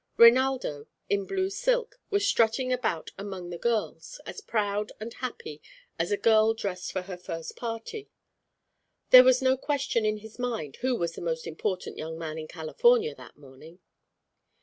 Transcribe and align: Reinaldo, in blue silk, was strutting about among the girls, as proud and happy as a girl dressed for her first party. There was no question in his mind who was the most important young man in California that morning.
Reinaldo, 0.17 0.87
in 1.11 1.27
blue 1.27 1.51
silk, 1.51 1.99
was 2.09 2.25
strutting 2.27 2.73
about 2.73 3.11
among 3.19 3.51
the 3.51 3.59
girls, 3.59 4.19
as 4.25 4.41
proud 4.41 4.91
and 4.99 5.13
happy 5.13 5.61
as 5.99 6.11
a 6.11 6.17
girl 6.17 6.55
dressed 6.55 6.91
for 6.91 7.03
her 7.03 7.17
first 7.17 7.55
party. 7.55 8.09
There 9.11 9.23
was 9.23 9.43
no 9.43 9.57
question 9.57 10.03
in 10.03 10.17
his 10.17 10.39
mind 10.39 10.77
who 10.77 10.95
was 10.95 11.11
the 11.13 11.21
most 11.21 11.45
important 11.45 11.97
young 11.99 12.17
man 12.17 12.39
in 12.39 12.47
California 12.47 13.13
that 13.13 13.37
morning. 13.37 13.77